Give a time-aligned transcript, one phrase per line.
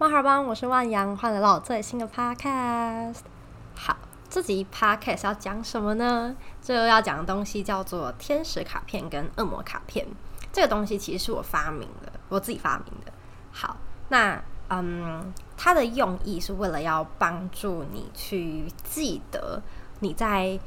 [0.00, 3.18] 马哈邦，我是万阳，欢迎来到我最新的 podcast。
[3.74, 3.94] 好，
[4.30, 6.34] 这集 podcast 要讲什么呢？
[6.62, 10.06] 这个要讲的东西叫做天使卡片跟恶魔卡片。
[10.54, 13.12] 这个东西其实是我发明的，我自己发明的。
[13.52, 13.76] 好，
[14.08, 19.60] 那嗯，它的用意是为了要帮助你去记得
[19.98, 20.58] 你在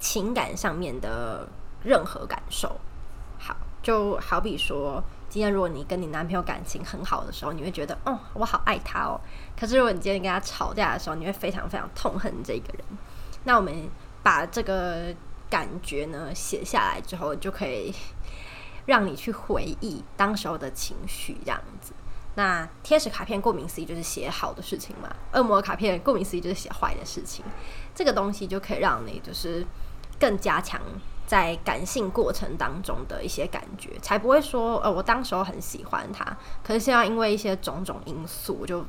[0.00, 1.46] 情感上面的
[1.84, 2.80] 任何感受。
[3.38, 5.00] 好，就好比说。
[5.32, 9.18] 今天如果你跟你男朋友感情很好的时候，你会觉得哦，我好爱他哦。
[9.58, 12.84] 可是如果你今天跟他吵架的时候，你会非常非常痛恨这个人。
[13.44, 13.88] 那我们
[14.22, 15.06] 把这个
[15.48, 17.94] 感觉呢写下来之后，就可以
[18.84, 21.94] 让你去回忆当时候的情绪，这样子。
[22.34, 27.42] 那天使卡片顾名思义就是写好的事情嘛，恶魔卡片顾名思义就是写坏的事情。
[27.94, 29.66] 这个东西就可以让你就是
[30.20, 30.78] 更加强。
[31.32, 38.84] 在感性过程当中的一些感觉，才不会说，呃，我当时候很喜欢他，可是现在因为一些种种因素，我就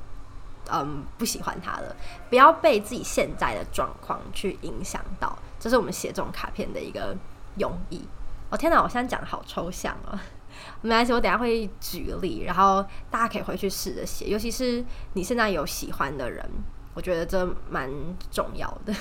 [0.70, 1.96] 嗯不喜欢他了。
[2.30, 7.16] 不要被自己现在的状况去影响到，这是我们写这种卡片的一个
[7.56, 8.06] 用意。
[8.50, 10.22] 哦天哪，我现在讲的好抽象啊！
[10.84, 16.46] 没关系，我等下会举例，然后大家可以回去试着写，尤其是你现在有喜欢的人，
[16.94, 17.90] 我觉得这蛮
[18.30, 18.94] 重要的。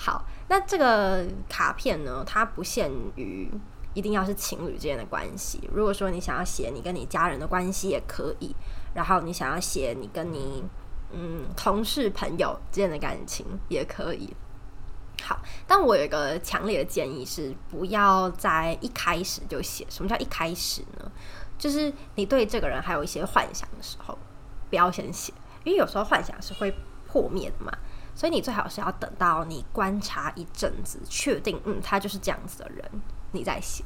[0.00, 2.22] 好，那这个卡片呢？
[2.24, 3.50] 它不限于
[3.94, 5.68] 一定要是情侣之间的关系。
[5.74, 8.54] 如果说你想要写你跟你家人的关系也可以，
[8.94, 10.62] 然后你想要写你跟你
[11.10, 14.32] 嗯同事朋友之间的感情也可以。
[15.20, 19.84] 好，但我有一个强烈的建议是，不要在一开始就写。
[19.90, 21.10] 什么叫一开始呢？
[21.58, 24.16] 就是你对这个人还有一些幻想的时候，
[24.70, 25.32] 不要先写，
[25.64, 26.72] 因为有时候幻想是会
[27.04, 27.72] 破灭的嘛。
[28.18, 32.84] 所以你最好是要等到你观察一阵子，确定嗯他就是这样子的人，
[33.30, 33.84] 你再写。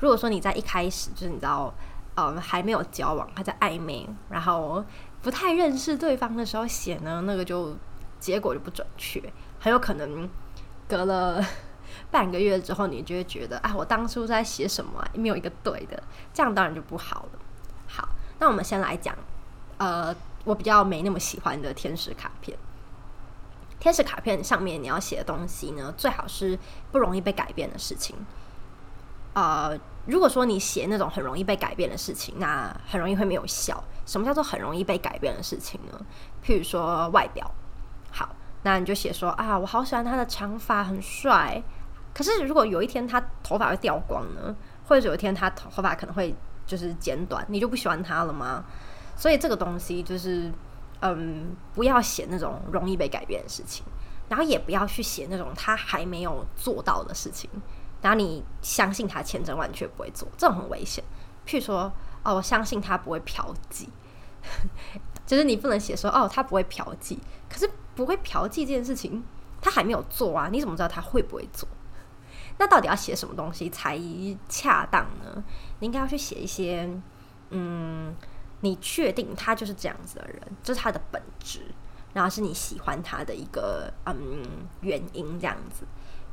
[0.00, 1.72] 如果说你在一开始就是你知道，
[2.16, 4.84] 嗯还没有交往，还在暧昧，然后
[5.22, 7.76] 不太认识对方的时候写呢，那个就
[8.18, 9.22] 结果就不准确，
[9.60, 10.28] 很有可能
[10.88, 11.40] 隔了
[12.10, 16.02] 半个月之后，你就会觉得啊，我当初在写什么，没有一个对的，
[16.34, 17.38] 这样当然就不好了。
[17.86, 18.08] 好，
[18.40, 19.14] 那我们先来讲，
[19.76, 20.12] 呃，
[20.42, 22.58] 我比较没那么喜欢的天使卡片。
[23.80, 26.58] 天使卡片上面你要写的东西呢，最好是
[26.90, 28.16] 不容易被改变的事情。
[29.34, 33.82] 呃，如果说你写那种很容易被改变的事情，那很容易会没有效。
[34.04, 36.00] 什么叫做很容易被改变的事情呢？
[36.44, 37.48] 譬如说外表，
[38.10, 38.34] 好，
[38.64, 41.62] 那你就写说啊，我好喜欢他的长发，很帅。
[42.12, 44.56] 可是如果有一天他头发会掉光呢，
[44.88, 46.34] 或者有一天他头发可能会
[46.66, 48.64] 就是剪短，你就不喜欢他了吗？
[49.14, 50.50] 所以这个东西就是。
[51.00, 53.84] 嗯，不要写那种容易被改变的事情，
[54.28, 57.48] 然后也不要去写那种他还没有做到的事情。
[58.00, 61.02] 然后你相信他千真万确不会做，这种很危险。
[61.46, 61.92] 譬如说，
[62.22, 63.88] 哦，我相信他不会嫖妓，
[65.26, 67.18] 就是你不能写说，哦，他不会嫖妓。
[67.48, 69.24] 可是不会嫖妓这件事情，
[69.60, 71.68] 他还没有做啊，你怎么知道他会不会做？
[72.58, 73.98] 那到底要写什么东西才
[74.48, 75.44] 恰当呢？
[75.78, 76.88] 你应该要去写一些，
[77.50, 78.14] 嗯。
[78.60, 81.60] 你确定他就是这样子的人，这是他的本质，
[82.12, 84.42] 然后是你喜欢他的一个嗯
[84.80, 85.84] 原因这样子。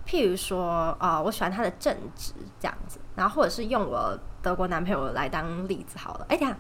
[0.08, 6.26] 譬如说，啊，我喜欢他的正直这样子，然后或者是用我德国男朋友来当例子好了。
[6.30, 6.58] 哎，等下，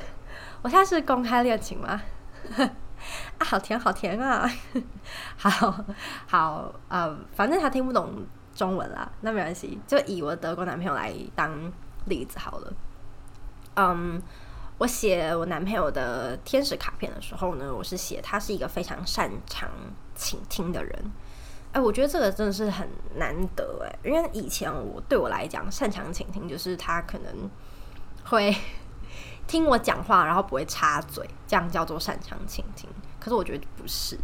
[0.62, 2.00] 我现在是公开恋情吗？
[3.38, 4.50] 啊，好甜，好甜啊！
[5.36, 5.84] 好
[6.26, 8.24] 好，呃，反正他听不懂
[8.54, 11.72] 中文啦，那没关系，就以我德国男朋友来当
[12.06, 12.72] 例子好了。
[13.74, 14.22] 嗯。
[14.78, 19.70] 我写我男朋友的天使卡片的时候呢，我是写他是一个非常擅长
[20.14, 21.12] 倾听的人。
[21.72, 27.50] 哎，我觉得这个真的是很难得哎，因为以前我对我来讲，擅长倾听就是他可能
[28.24, 28.54] 会
[29.46, 32.86] 听我讲话，然后不会插嘴，这样叫做擅长倾听。
[33.18, 34.18] 可是我觉得不是，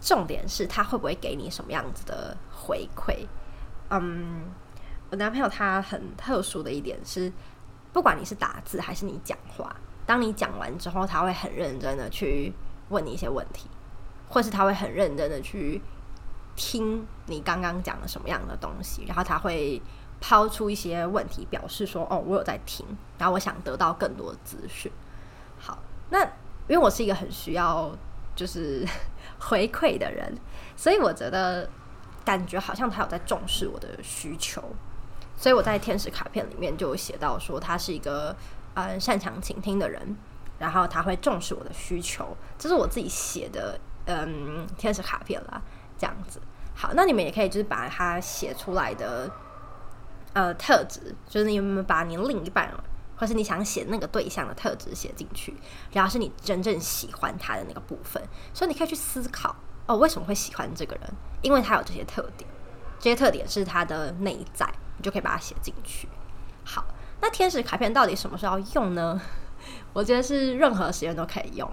[0.00, 3.26] 重点是他会不会给你什么样子的回馈。
[3.90, 4.44] 嗯，
[5.10, 7.30] 我男朋友他很特殊的一点是。
[7.92, 9.74] 不管你是打字还是你讲话，
[10.06, 12.52] 当你讲完之后，他会很认真的去
[12.88, 13.68] 问你一些问题，
[14.28, 15.80] 或是他会很认真的去
[16.54, 19.80] 听你刚刚讲了什么样的东西，然后他会
[20.20, 22.86] 抛出一些问题，表示说：“哦，我有在听，
[23.18, 24.90] 然后我想得到更多资讯。”
[25.58, 25.78] 好，
[26.10, 26.22] 那
[26.68, 27.90] 因为我是一个很需要
[28.36, 28.86] 就是
[29.40, 30.32] 回馈的人，
[30.76, 31.68] 所以我觉得
[32.24, 34.62] 感觉好像他有在重视我的需求。
[35.40, 38.36] 所以我在天使卡片里面就写到说，他是一个
[38.74, 40.14] 呃擅长倾听的人，
[40.58, 45.62] 然后他会重视我的需求，这是我自己写的嗯天使卡片啦，
[45.96, 46.38] 这样子。
[46.74, 49.30] 好，那你们也可以就是把它写出来的
[50.34, 52.70] 呃特质，就是你们把你另一半
[53.16, 55.56] 或是你想写那个对象的特质写进去，
[55.92, 58.22] 然后是你真正喜欢他的那个部分。
[58.52, 61.10] 所以你可以去思考哦，为什么会喜欢这个人？
[61.40, 62.48] 因为他有这些特点，
[62.98, 64.66] 这些特点是他的内在，
[65.00, 66.06] 你就可以把它写进去。
[66.62, 66.84] 好，
[67.22, 69.18] 那天使卡片到底什么时候用呢？
[69.94, 71.66] 我觉得是任何时间都可以用。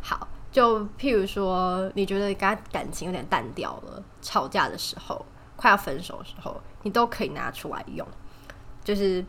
[0.00, 8.06] 好，就譬如说，你觉得跟感情有点淡掉了，吵架的时候，快要分手的时候，你都可以拿出来用。
[8.82, 9.22] 就是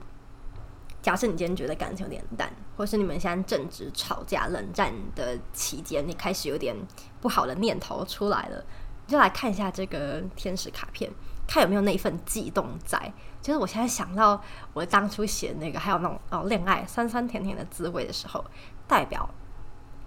[1.02, 6.74] 假设你今天觉得感情有点淡，或是你们现在正值吵架、冷战的期间，你开始有点
[7.20, 8.64] 不好的念头出来了，
[9.08, 11.12] 你就来看一下这个天使卡片，
[11.52, 13.12] 看有没有那一份悸动在。
[13.42, 18.46] 就是我现在想到我当初写那个，还有那种哦恋爱酸酸甜甜的滋味的时候，
[18.88, 19.30] 代表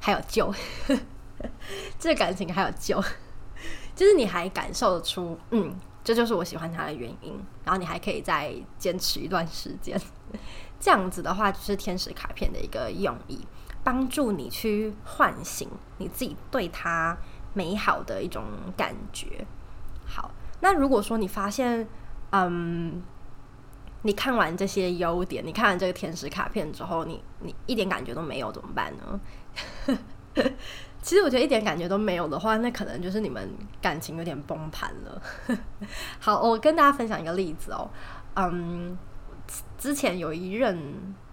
[0.00, 0.55] 还有救，
[1.99, 3.02] 这感情还有救，
[3.94, 10.00] 就是你还感受得出，嗯，这就是我喜欢他的原因，然后你还可以再坚持一段时间，
[10.81, 13.44] 这样子的话就是天使卡片的一个用意，
[13.82, 15.69] 帮助你去唤醒
[15.99, 17.17] 你自己对他
[17.52, 18.44] 美好的一种
[18.76, 19.44] 感觉。
[20.06, 20.31] 好，
[20.65, 21.87] 那如果说你发现，
[22.31, 23.03] 嗯。
[24.07, 29.19] 你看完这些优点，你看完这个天使卡片之后，你你一点感觉都没有，怎么办呢？
[31.01, 33.51] 其实我觉得一点感觉都没有的话，那可能就是你们
[33.81, 35.23] 感情有点崩盘了。
[36.21, 37.89] 好，我跟大家分享一个例子哦。
[38.35, 38.95] 嗯，
[39.79, 40.79] 之前有一任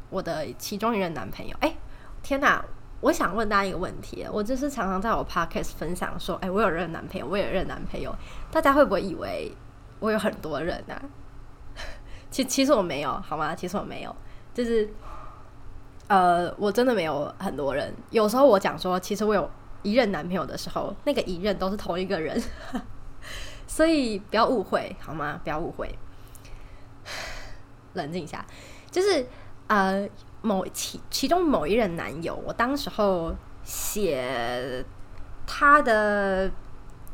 [0.09, 1.75] 我的其中一任男朋友，哎，
[2.23, 2.63] 天哪！
[3.01, 8.15] 我想问大家一个问题，我就是常常在我 podcast 分享说，哎，我有任男朋友，我有任男朋友，
[8.51, 9.51] 大家会不会以为
[9.99, 11.01] 我有很多人啊？
[12.29, 13.55] 其其实我没有，好吗？
[13.55, 14.15] 其实我没有，
[14.53, 14.87] 就是，
[16.07, 17.91] 呃，我真的没有很多人。
[18.11, 19.49] 有时候我讲说，其实我有
[19.81, 22.39] 一任男朋友的时候，那个一任都是同一个人，
[23.65, 25.41] 所以不要误会，好吗？
[25.43, 25.97] 不要误会，
[27.93, 28.45] 冷静一下。
[28.91, 29.25] 就是
[29.67, 30.07] 呃，
[30.41, 33.33] 某其其中某一任男友，我当时候
[33.63, 34.85] 写
[35.45, 36.51] 他的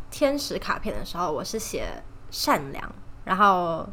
[0.09, 2.91] 天使卡片的时候，我是写善良，
[3.25, 3.87] 然后。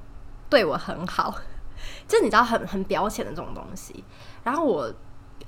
[0.51, 1.35] 对我很好，
[2.07, 4.05] 就你知道很很表浅的这种东西。
[4.45, 4.93] 然后我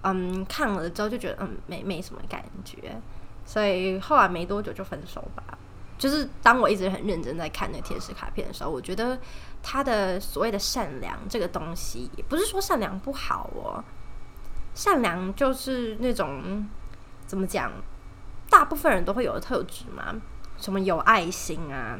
[0.02, 3.00] 嗯看了之后就觉得嗯没没什么感觉，
[3.44, 5.44] 所以后来没多久就分手吧。
[5.98, 9.18] 就是当我一直很认真在看那天使卡片的时候，我觉得
[9.62, 13.82] 他的所谓的善良这个东西，也不是说善良不好哦。
[14.74, 16.66] 善良就是那种
[17.26, 17.72] 怎么讲，
[18.50, 20.14] 大部分人都会有的特质嘛，
[20.58, 21.98] 什么有爱心啊，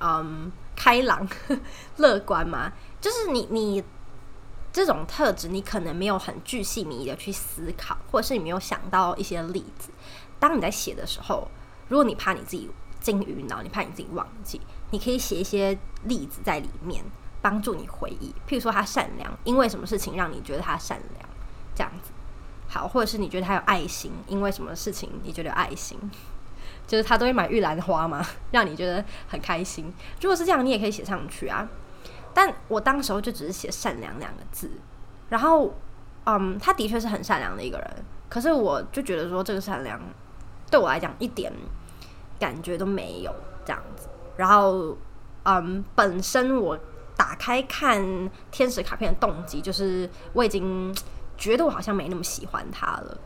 [0.00, 0.52] 嗯。
[0.76, 1.24] 开朗、
[1.98, 3.84] 乐观嘛，就是你你
[4.72, 9.90] 这种特质，你可能没有很具细迷的去思考，或者是你没有想到一些例子。
[10.40, 11.48] 当你在写的时候，
[11.88, 12.70] 如果你怕你自己
[13.00, 14.60] 进鱼脑，你怕你自己忘记，
[14.90, 17.04] 你可以写一些例子在里面，
[17.42, 18.34] 帮助你回忆。
[18.48, 21.28] 譬如说，他善良，因为什么事情让你觉得他善良？
[21.74, 22.12] 这样子
[22.68, 25.98] 好，或者是你觉得他有爱心，因为什么事情你觉得有爱心？
[26.86, 29.92] 就是他都会买玉兰花嘛，让你觉得很开心。
[30.20, 31.68] 如果是这样，你也可以写上去啊。
[32.32, 34.70] 但我当时候就只是写“善良”两个字，
[35.28, 35.72] 然后，
[36.24, 38.04] 嗯，他的确是很善良的一个人。
[38.28, 40.00] 可是我就觉得说，这个善良
[40.70, 41.52] 对我来讲一点
[42.38, 43.34] 感觉都没有
[43.64, 44.08] 这样子。
[44.36, 44.96] 然后，
[45.44, 46.78] 嗯，本身我
[47.16, 50.94] 打开看天使卡片的动机，就是我已经
[51.36, 53.18] 觉得我好像没那么喜欢他了。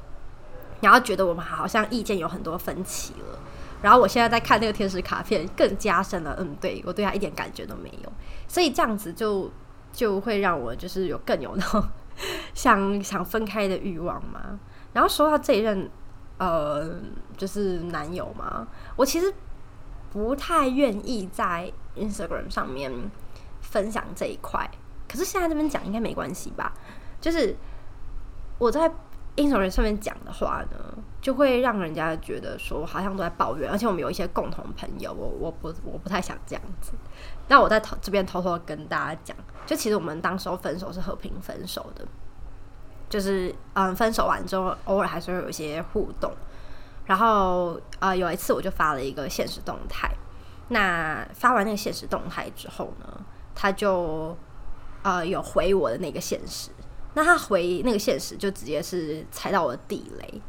[0.81, 3.39] 然后觉得我们好像意见有很多分歧了，
[3.83, 8.13] 然后我现在在看那个天使卡片，更加深了，嗯，对我对他一点感觉都没有，
[8.47, 9.51] 所以这样子就
[9.93, 11.83] 就会让我就是有更有那种
[12.55, 14.61] 想想分开的欲望嘛。
[14.93, 15.91] 然后说到这一任
[16.39, 16.99] 呃，
[17.37, 18.67] 就是男友嘛，
[18.97, 19.33] 我其实
[20.11, 22.91] 不太愿意在 Instagram 上面
[23.61, 24.71] 分享这一块，
[25.09, 26.73] 可是现在这边讲应该没关系吧？
[27.21, 27.55] 就是
[28.59, 28.91] 我在。
[29.39, 30.77] Instagram 上面讲的话呢，
[31.21, 36.91] 就会让人家觉得说好像都在抱怨，而且我们有一些共同朋友，我我不我不太想这样子。
[37.47, 42.05] 那我在这边偷偷跟大家讲，就其实我们当时候分手是和平分手的，
[43.09, 46.33] 就是嗯分手完之后，偶尔还是会有一些互动。
[47.07, 50.11] 然后呃有一次我就发了一个现实动态，
[50.69, 53.07] 那发完那个现实动态之后呢，
[53.55, 54.37] 他就
[55.03, 56.71] 呃有回我的那个现实。
[57.15, 60.43] 那他回那个现实就直接是踩到我的地雷。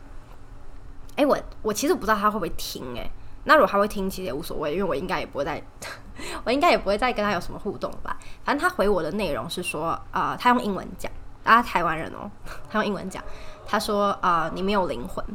[1.15, 3.09] 哎，我我其实不知道他会不会听哎。
[3.45, 5.63] 那如果他会听，其实也无所谓，因为我应该也不会再，
[6.43, 8.19] 我应该也不会再跟他有什么互动吧。
[8.43, 11.11] 反正他回我的内容是说，啊，他用英文讲，
[11.50, 12.29] 啊，台湾人哦，
[12.70, 13.24] 他用英文讲，
[13.65, 15.25] 他说啊，你没有灵魂。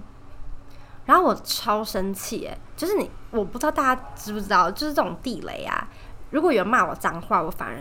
[1.04, 5.88] 然后我超生气哎，就是你，我不知道大家知不知道，就是这种地雷啊。
[6.30, 7.74] 如果有人骂我脏话，我反而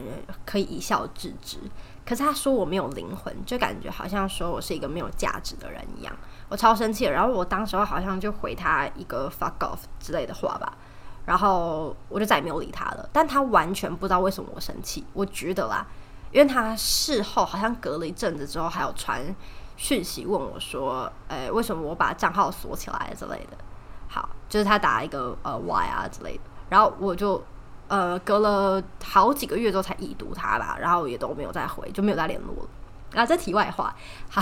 [0.45, 1.57] 可以一笑置之。
[2.05, 6.13] 可是他说我没有灵魂，就感觉好像说我是一个没有价值的人一样，
[6.49, 7.05] 我超生气。
[7.05, 10.75] 然后我当时候好像就回他一个 fuck off 之类的话吧，
[11.25, 13.07] 然后我就再也没有理他了。
[13.13, 15.87] 但他完全不知道为什么我生气，我觉得啦，
[16.33, 19.23] 因为他事后好像隔了一阵子之后，还有传
[19.77, 23.57] 讯息问我说，呃，为什么我把账号锁起来之类的。
[24.09, 27.41] 好，就是他打一个呃 Y 啊之类的，然后我就。
[27.89, 32.69] 呃，隔了好几个月之后才已读他吧，然后也都没有再回，就没有再联络了。
[33.11, 33.93] 然后这题外话，
[34.31, 34.41] 好，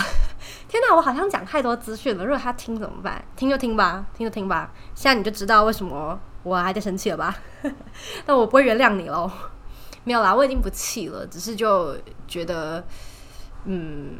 [0.69, 2.23] 天哪，我好像讲太多资讯了。
[2.23, 3.21] 如果他听怎么办？
[3.35, 4.71] 听就听吧，听就听吧。
[4.95, 7.35] 现在你就知道为什么我还在生气了吧？
[8.25, 9.29] 但我不会原谅你喽。
[10.03, 12.83] 没有啦，我已经不气了，只是就觉得，
[13.65, 14.17] 嗯，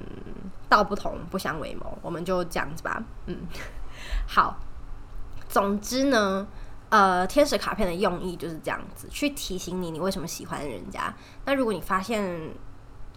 [0.70, 3.04] 道不同不相为谋，我们就这样子吧。
[3.26, 3.38] 嗯，
[4.28, 4.58] 好，
[5.48, 6.48] 总之呢。
[6.92, 11.16] 呃，天使卡片的用意就是这样子，去提醒你你为什么喜欢人家。
[11.46, 12.52] 那如果你发现，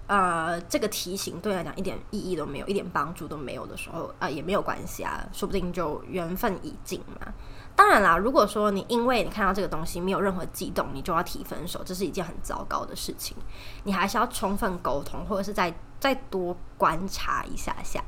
[0.07, 7.35] 呃，这个提醒对你来讲一点意义都没有，一点帮助都没有的时候，啊，也没有关系啊，说不定就缘分已尽嘛。
[7.77, 13.37] 当然啦，如果说你因为你看到这个东西没有任何悸动，你就要提分手，这是一件很糟糕的事情。
[13.83, 18.01] 你还是要充分沟通，或者是再再多观察一下下。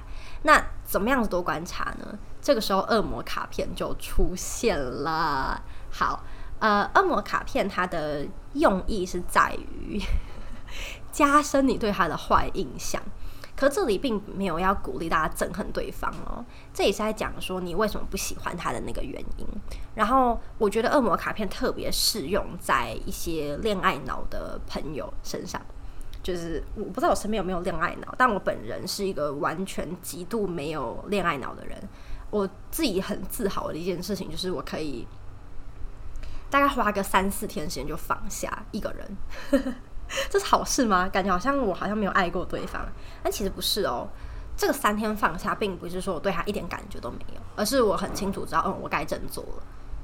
[0.43, 2.19] 那怎么样子多观察呢？
[2.41, 5.61] 这个时候恶魔卡片就出现了。
[5.91, 6.23] 好，
[6.61, 10.01] 呃，恶魔卡片它的用意是在于
[11.11, 13.03] 加深你对他的坏印象。
[13.57, 16.45] 可这里并没有要鼓励大家憎恨对方哦，
[16.75, 19.47] 这也是在讲说你为什么不喜欢他的那个原因。
[19.95, 25.61] 然后我觉得恶魔卡片特别适用在一些恋爱脑的朋友身上。
[26.23, 31.81] 就是我不知道我身边有没有恋爱脑，但我本人是一个完全极度没有恋爱脑的人。
[32.31, 35.07] 我自己很自豪的一件事情就是我可以
[36.51, 39.77] 大概花个三四天时间就放下一个人，
[40.31, 41.09] 这是好事吗？
[41.09, 42.87] 感觉好像我好像没有爱过对方，
[43.23, 44.09] 但其实不是哦。
[44.57, 49.63] 这个三天放下，并不是说我对他一点感觉都没有，而是我很清楚知道，嗯，我该振作了。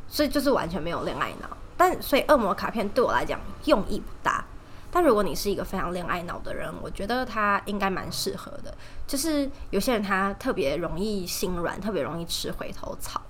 [0.08, 1.48] 所以就是完全没有恋爱脑。
[1.74, 4.44] 但所以恶魔卡片对我来讲用意不大。
[4.90, 8.74] 但如果你是一个非常恋爱脑的人，我觉得他应该蛮适合的。
[9.06, 13.22] 就是有些人他特别容易心软，特别容易吃回头草。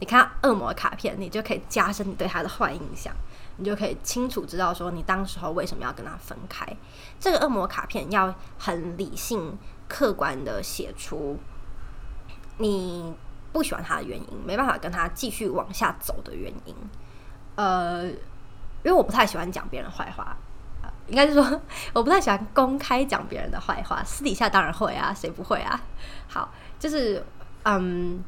[0.00, 3.14] 你看恶魔卡片，你就可以加深你对他的坏印象，
[3.56, 6.66] 你就可以清楚知道说你当时候为什么要跟他分开。
[7.18, 9.56] 这个恶魔卡片要很理性、
[9.88, 11.38] 客观的写出
[12.58, 13.14] 你
[13.52, 16.74] 不喜欢他的原因，没办法跟他继续往下走的原因。
[17.54, 20.36] 呃，因为我不太喜欢讲别人坏话。
[21.08, 21.60] 应该是说，
[21.92, 25.80] 我不太喜欢公开讲别人的坏话，私底下当然会啊，谁不会啊？
[26.26, 27.24] 好，就是
[27.62, 28.20] 嗯，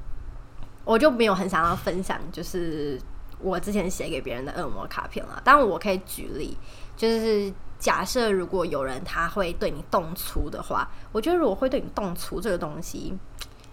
[0.85, 2.97] 我就没有很想要分享，就是
[3.41, 5.41] 我之前写给别人的恶魔卡片了。
[5.45, 6.57] 当然，我可以举例，
[6.97, 13.17] 就是假设如果有人他会对你动粗的话，我觉得如果会对你动粗这个东西。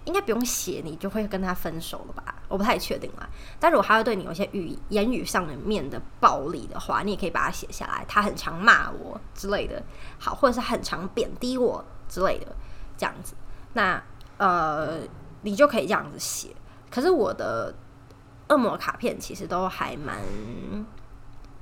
[0.06, 2.36] 应该不用写，你就会跟他分手了吧？
[2.48, 3.28] 我不太确定啦。
[3.60, 8.06] 但如果他会对你有些语言语上的面的暴力的话，你也可以把它写下来。
[8.08, 9.82] 他很常骂我之类的，
[10.20, 12.56] 好，或者是很常贬低我之类的，
[12.96, 13.34] 这样子。
[13.74, 14.00] 那
[14.38, 15.00] 呃，
[15.42, 16.50] 你就可以这样子写。
[16.92, 17.74] 可是我的
[18.50, 20.18] 恶魔卡片其实都还蛮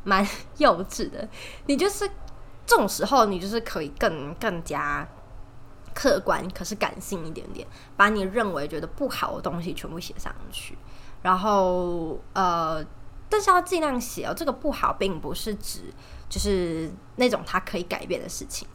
[0.04, 1.28] 蛮 幼稚的。
[1.68, 2.10] 你就是
[2.66, 5.08] 这种时候，你就是可以更更加。
[5.96, 10.76] 客观可是感性一点点，把你认为觉得不好的东西全部写上去，
[11.22, 12.84] 然后呃，
[13.30, 14.34] 但是要尽量写哦。
[14.36, 15.94] 这个不好并不是指
[16.28, 18.68] 就是那种它可以改变的事情，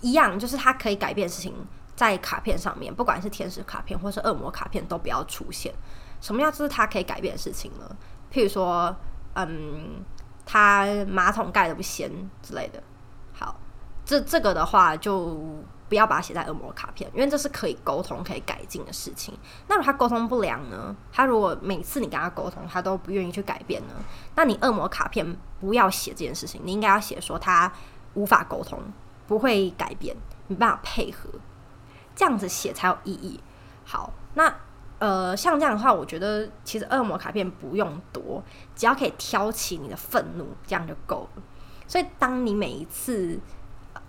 [0.00, 1.52] 一样就是它可以改变的事情
[1.96, 5.74] 在卡片上面，不管是天使卡片或是恶魔卡片都不要出现。
[6.20, 7.96] 什么样就是他可以改变的事情呢？
[8.32, 8.94] 譬如说，
[9.34, 10.04] 嗯，
[10.44, 12.10] 他马桶盖的不掀
[12.42, 12.82] 之类的。
[13.32, 13.58] 好，
[14.04, 15.64] 这这个的话就。
[15.88, 19.32] 不要把它写在恶魔卡片，因为这是可以沟通、可以改进的事情。
[19.68, 20.96] 那如果他沟通不良呢？
[21.12, 23.94] 他如果每次你跟他沟通，他都不愿意去改变呢？
[24.34, 27.72] 那你恶魔卡片不要写这件事情，你应该要写说他
[28.14, 28.82] 无法沟通，
[29.28, 30.16] 不会改变，
[30.48, 31.30] 没办法配合，
[32.16, 33.38] 这样子写才有意义。
[33.84, 34.52] 好，那
[34.98, 38.42] 呃，像这样的话，我觉得其实恶魔卡片不用多，
[38.74, 41.42] 只要可以挑起你的愤怒，这样就够了。
[41.86, 43.38] 所以，当你每一次。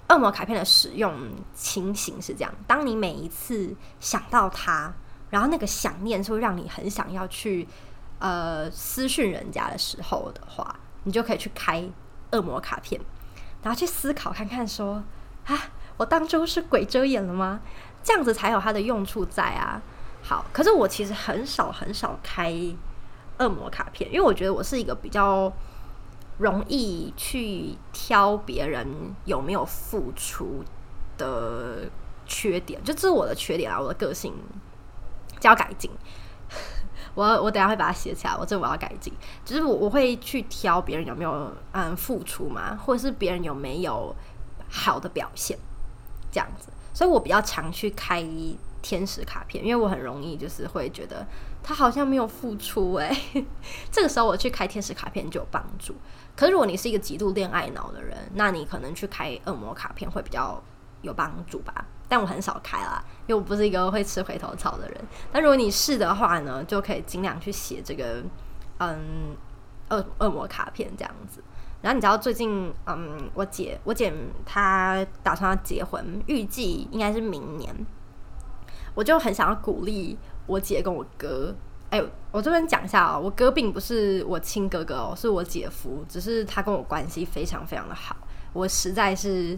[0.09, 1.13] 恶魔卡片的使用
[1.53, 4.93] 情形是这样：当你每一次想到他，
[5.29, 7.67] 然后那个想念是会让你很想要去
[8.19, 11.83] 呃私讯人家的时候的话，你就可以去开
[12.31, 13.01] 恶魔卡片，
[13.61, 15.03] 然后去思考看看说
[15.45, 15.59] 啊，
[15.97, 17.59] 我当初是鬼遮眼了吗？
[18.01, 19.81] 这样子才有它的用处在啊。
[20.27, 22.53] 好，可是我其实很少很少开
[23.39, 25.49] 恶魔卡片，因为我觉得我是一个比较
[26.37, 28.85] 容易去挑别人
[29.23, 30.65] 有没有付出
[31.17, 31.89] 的
[32.25, 34.33] 缺点，就这是我的缺点啊，我的个性
[35.39, 35.89] 就要改进。
[37.15, 39.13] 我我等下会把它写起来，我这我要改进。
[39.45, 44.13] 就是我我会去挑别人有没有嗯付出嘛，或者是别人有没有
[44.69, 45.57] 好的表现
[46.29, 46.67] 这样子。
[46.93, 48.19] 所以我比较常去开
[48.87, 51.27] 天使卡片，因为我很容易就是会觉得
[51.61, 53.13] 他好像没有付出哎，
[53.91, 55.93] 这个时候我去开天使卡片就有帮助。
[56.37, 60.63] 可是如果你是一个极度恋爱脑的人，那你可能去开恶魔卡片会比较
[61.01, 61.85] 有帮助吧。
[62.07, 64.97] 但我很少开啦，因为我不是一个会吃回头草的人。
[65.33, 68.23] 但如果你是的话呢，就可以尽量去写这个
[68.77, 69.35] 嗯
[69.89, 71.43] 恶恶魔卡片这样子。
[71.81, 74.13] 然后你知道最近嗯我姐我姐
[74.45, 77.75] 她打算要结婚，预计应该是明年。
[78.97, 81.53] 我就很想要鼓励我姐跟我哥。
[81.91, 88.17] 哎，我这边讲一下哦，我哥并不是我亲哥哥哦，是我姐夫，只是他跟我关系非常非常的好。
[88.53, 89.55] 我实在是。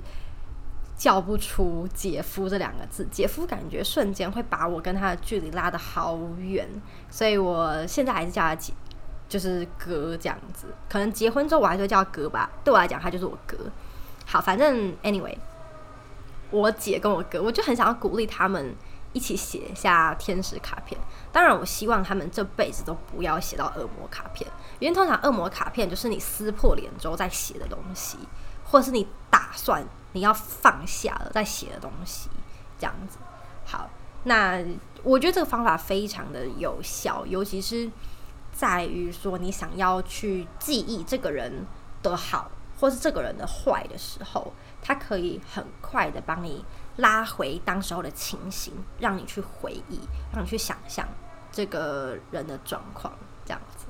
[0.99, 6.67] 叫不出“姐夫”这两个字，姐夫感觉瞬间会把我跟他的距离拉得好远，
[7.09, 8.73] 所以我现在还是叫他姐，
[9.29, 10.67] 就是哥这样子。
[10.89, 13.55] 可能结婚之后我还是会叫哥吧，对我来讲他就是我哥。
[14.25, 15.33] 好，反正 anyway，
[16.51, 18.75] 我姐跟我哥，我就很想要鼓励他们
[19.13, 20.99] 一起写下天使卡片。
[21.31, 24.49] 当然，我希望他们这辈子都不要写到恶魔卡片，
[24.79, 28.17] 因为通常恶魔卡片就是你撕破脸之后再写的东西，
[28.65, 29.85] 或者是你打算。
[30.13, 32.31] 你要放下了再写的东西，
[32.79, 33.19] 这样子
[33.63, 33.87] 好。
[34.23, 34.59] 那
[35.03, 37.87] 我觉得这个方法非常的有效，尤其是
[38.51, 41.63] 在于说你想要去记忆这个人
[42.01, 42.49] 的好，
[42.79, 44.51] 或是这个人的坏的时候，
[44.81, 46.63] 他可以很快的帮你
[46.97, 49.99] 拉回当时候的情形，让你去回忆，
[50.33, 51.07] 让你去想象
[51.51, 53.13] 这个人的状况，
[53.45, 53.85] 这样子。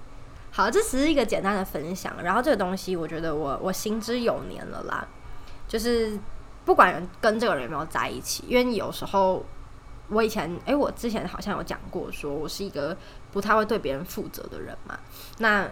[0.52, 2.14] 好，这只是一个简单的分享。
[2.24, 5.08] 然后这个东西，我觉得我我行之有年了啦。
[5.68, 6.20] 就是
[6.66, 9.46] 不管跟这个人有没有在一起，因为有时候
[10.08, 12.98] 我以前哎，我之前好像有讲过，说我是一个
[13.32, 15.00] 不太会对别人负责的人嘛。
[15.38, 15.70] 那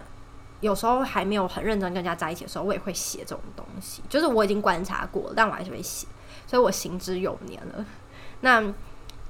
[0.60, 4.02] 有时候还没有很认真跟人家在一起的时候，我也会写这种东西。
[4.08, 6.06] 就是我已经观察过，但我还是会写，
[6.46, 7.84] 所以我行之有年了。
[8.40, 8.62] 那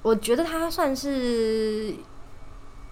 [0.03, 1.95] 我觉得他算是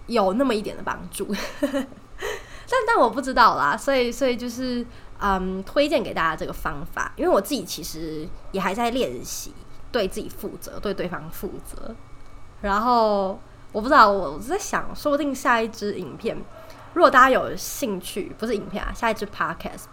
[0.07, 1.27] 有那么一点的帮助，
[1.61, 3.77] 但但我不知道啦。
[3.77, 4.85] 所以所以就是。
[5.19, 9.51] 嗯，推荐给大家这个方法，因为我自己其实也还在练习
[9.91, 11.95] 对自己负责，对对方负责。
[12.61, 13.39] 然后
[13.71, 16.37] 我不知道，我在想，说不定下一支影片，
[16.93, 19.85] 如果大家有兴趣，不是影片啊，下一支 podcast，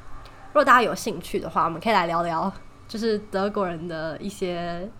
[0.49, 2.53] 如果大家有兴趣的话，我们可以来聊聊，
[2.89, 4.91] 就是德国人的一些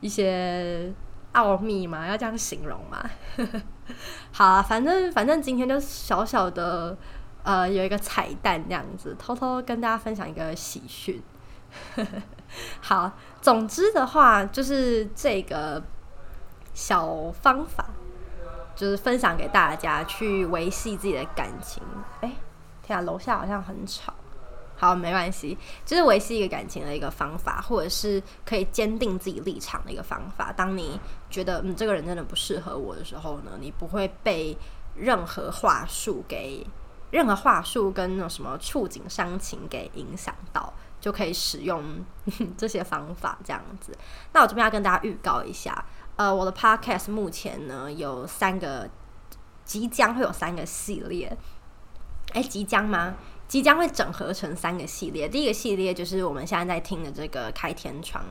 [0.00, 0.92] 一些
[1.32, 3.04] 奥秘嘛，要这样形容嘛。
[4.32, 6.96] 好啊，反正反正今天就小小的。
[7.44, 11.20] 呃，有一个彩蛋这样子，偷偷跟大家分享一个喜讯。
[12.80, 13.10] 好，
[13.40, 15.82] 总之的话，就是这个
[16.72, 17.84] 小方法，
[18.74, 21.82] 就是分享给大家去维系自己的感情。
[22.20, 22.32] 哎，
[22.82, 24.12] 天啊，楼下好像很吵。
[24.76, 30.52] 好，没关系，就是维系一个感情的一个方法，或者是可以坚定自己立场的一个方法。
[30.52, 30.98] 当你
[31.30, 34.56] 觉得嗯这个人真的不适合我的时候呢，你不会被
[34.96, 36.66] 任何话术给。
[37.12, 41.84] 任何话术跟那种什么触景伤情给影响到，就可以使用
[42.56, 43.94] 这些方法这样子。
[44.32, 45.84] 那我这边要跟大家预告一下，
[46.16, 48.88] 呃，我的 podcast 目前呢有三个，
[49.64, 51.36] 即将会有三个系列。
[52.32, 53.16] 哎，即将吗？
[53.48, 55.28] 即将会整合成三个系列。
[55.28, 58.24] 第一个系列就是我们现在在听的这个开天窗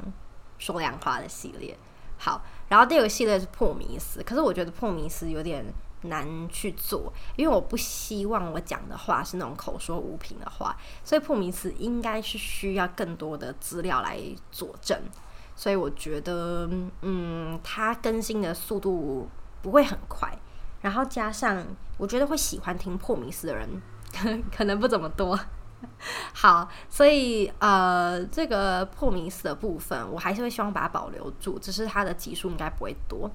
[0.57, 1.77] 说亮话的系列。
[2.17, 5.65] 好，然后第二个系列是破迷思，可是我觉得破迷思有点。
[6.03, 14.19] 难去做，因为我不希望我讲的话是那种口说无凭的话，所以破迷思应该是需要更多的资料来
[14.51, 14.99] 佐证，
[15.55, 16.69] 所以我觉得，
[17.01, 19.29] 嗯，它更新的速度
[19.61, 20.31] 不会很快，
[20.81, 21.63] 然后加上
[21.97, 23.69] 我觉得会喜欢听破迷思的人
[24.55, 25.39] 可能不怎么多，
[26.33, 33.29] 好，所以呃，这个破迷思的部分我还是会希望把它保留住，只是它的集数应该不会多。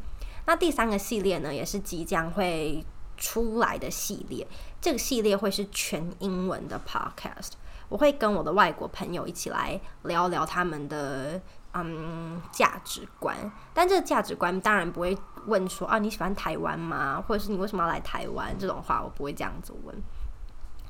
[0.46, 2.84] 那第三个系列呢，也是即将会
[3.16, 4.46] 出来的系列。
[4.80, 7.52] 这个系列会是全英文的 podcast。
[7.88, 11.40] 我会跟我的外国朋友一起来聊聊他们的
[11.74, 13.36] 嗯价值观。
[13.72, 17.22] 但这个价值观当然不会问说啊你喜欢台湾吗？
[17.26, 18.56] 或者是你为什么要来台湾？
[18.58, 19.96] 这种话我不会这样子问。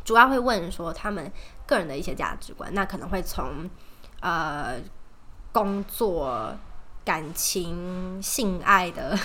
[0.04, 1.30] 主要会问说他们
[1.66, 2.72] 个人的一些价值观。
[2.74, 3.68] 那可能会从
[4.20, 4.80] 呃
[5.52, 6.54] 工作。
[7.06, 9.16] 感情、性爱的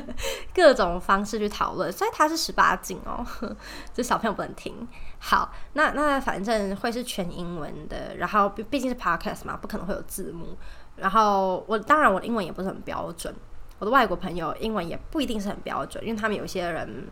[0.54, 3.26] 各种方式去讨论，所以它是十八禁哦，
[3.94, 4.86] 这小朋友不能听。
[5.18, 10.54] 好，那那反正会是全英文的，然后毕毕竟是 podcast 嘛，不可能会有字幕。
[10.96, 13.34] 然后我当然我的英文也不是很标准，
[13.78, 17.08] 我的外国朋友英文也不一定是很标准，因为他们有些人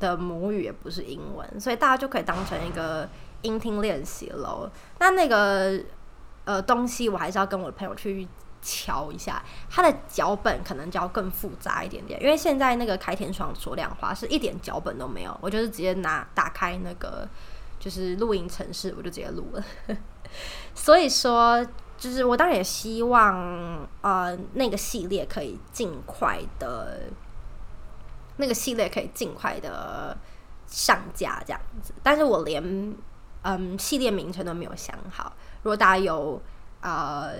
[0.00, 3.06] 的母语也不是英文，所以大家就可以当成一个
[3.42, 4.70] 音听练习喽。
[5.00, 5.78] 那那个
[6.46, 8.26] 呃东西，我还是要跟我的朋友去。
[8.62, 17.28] 瞧一下，它的脚本可能就要更复杂一点点，因为现在那个开天窗说亮话是一点脚本都没有，我就是直接拿打开那个
[17.78, 19.64] 就是录音程式，我就直接录了。
[20.74, 21.64] 所以说，
[21.96, 27.02] 就是我当然也希望呃那个系列可以尽快的，
[28.38, 30.16] 那个系列可以尽快的
[30.66, 32.96] 上架这样子，但是我连
[33.42, 36.42] 嗯系列名称都没有想好，如果大家有
[36.80, 37.34] 呃。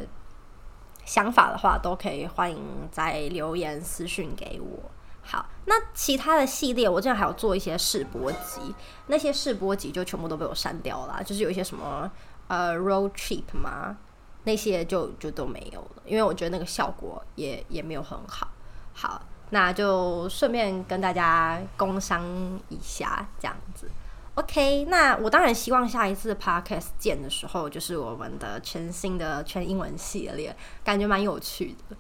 [1.07, 4.90] 想法的话，都可以欢迎在留言私讯给我。
[5.23, 8.75] 好，那其他的系列，我之前还有做一些试播集，
[9.07, 11.23] 那些试播集就全部都被我删掉了。
[11.25, 12.11] 就是有一些什么
[12.49, 13.97] 呃 road trip 嘛，
[14.45, 18.49] 那些就就都没有了，因为我觉得那个效果也也没有很好。
[18.92, 22.25] 好，那就顺便跟大家工商
[22.69, 23.90] 一下，这样子。
[24.37, 31.96] OK，那我当然希望下一次 Podcast 见的时候，就是我们的全新的全英文系列，感觉蛮有趣的。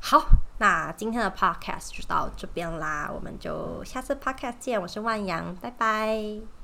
[0.00, 0.20] 好，
[0.58, 4.82] 那今天的 Podcast 就到这边啦，我们就下次 Podcast 见。
[4.82, 6.59] 我是万阳，拜拜。